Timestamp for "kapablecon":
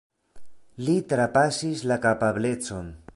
2.07-2.93